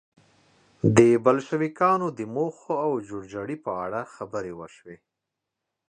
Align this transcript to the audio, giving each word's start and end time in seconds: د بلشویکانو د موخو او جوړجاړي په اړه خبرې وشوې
د 0.97 0.99
بلشویکانو 1.25 2.07
د 2.17 2.21
موخو 2.35 2.73
او 2.85 2.91
جوړجاړي 3.07 3.57
په 3.65 3.71
اړه 3.85 3.99
خبرې 4.15 4.53
وشوې 4.59 4.97